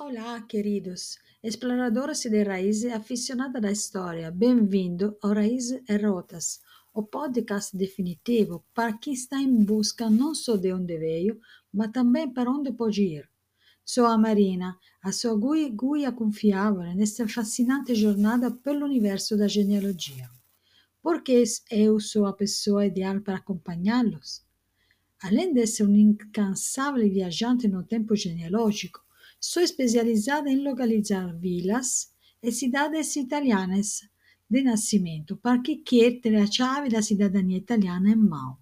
[0.00, 4.30] Olá, queridos exploradores de raízes aficionados da história.
[4.30, 6.60] Bem-vindo ao Raízes e Rotas,
[6.94, 11.40] o podcast definitivo para quem está em busca não só de onde veio,
[11.72, 13.28] mas também para onde pode ir.
[13.84, 20.30] Sou a Marina, a sua guia, guia confiável nesta fascinante jornada pelo universo da genealogia.
[21.02, 21.42] Porque
[21.72, 24.44] eu sou a pessoa ideal para acompanhá-los.
[25.20, 29.07] Além de ser um incansável viajante no tempo genealógico,
[29.40, 34.00] Sou especializada em localizar vilas e cidades italianas
[34.50, 38.58] de nascimento para quem quer a chave da cidadania italiana em mão.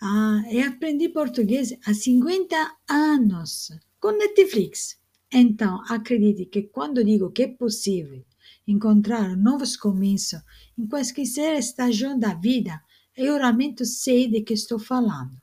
[0.00, 2.56] Ah, e aprendi português há 50
[2.88, 4.98] anos com Netflix.
[5.32, 8.24] Então, acredite que quando digo que é possível
[8.66, 10.40] encontrar novos começos
[10.78, 12.82] em qualquer estagião da vida,
[13.14, 15.36] eu realmente sei de que estou falando.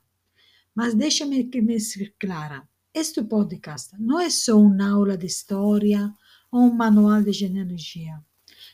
[0.74, 2.68] Mas deixa-me que me ser clara.
[2.96, 6.14] Este podcast não é só uma aula de história
[6.48, 8.22] ou um manual de genealogia.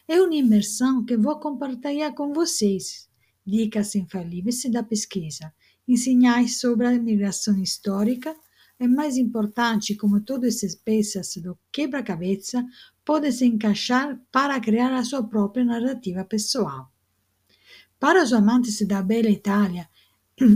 [0.06, 3.08] É uma imersão que vou compartilhar com vocês.
[3.46, 5.54] Dicas infalíveis da pesquisa,
[5.88, 8.36] ensinais sobre a migração histórica
[8.78, 12.62] e, mais importante, como todas essas peças do quebra-cabeça
[13.02, 16.92] podem se encaixar para criar a sua própria narrativa pessoal.
[17.98, 19.88] Para os amantes da bela Itália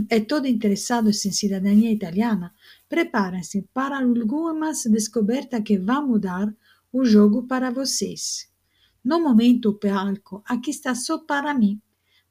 [0.09, 2.53] e todo interessados em cidadania italiana,
[2.87, 6.55] Preparem-se para algumas descobertas que vão mudar
[6.93, 8.47] o jogo para vocês.
[9.03, 11.81] No momento, o palco aqui está só para mim.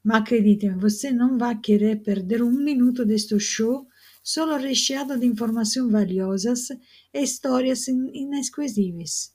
[0.03, 3.87] Mas acreditem, você não vai querer perder um minuto deste show
[4.23, 6.69] solo recheado de informações valiosas
[7.13, 9.33] e histórias inesquecíveis.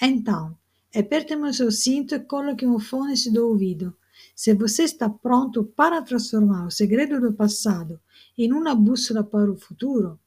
[0.00, 0.56] Então,
[0.94, 3.96] apertem o seu cinto e coloquem o fone do ouvido.
[4.34, 8.00] Se você está pronto para transformar o segredo do passado
[8.36, 10.18] em uma bússola para o futuro,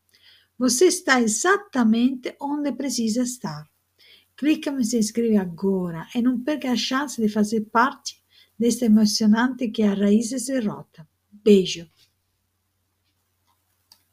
[0.57, 3.67] você está exatamente onde precisa estar.
[4.35, 8.21] Clica em se inscreve agora e não perca a chance de fazer parte
[8.57, 11.07] desta emocionante que é a e Rota.
[11.31, 11.87] Beijo!